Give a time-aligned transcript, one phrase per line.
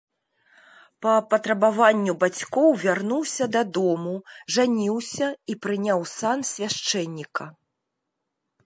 [1.05, 4.15] Па патрабаванню бацькоў вярнуўся дадому,
[4.57, 7.45] жаніўся і прыняў сан свяшчэнніка.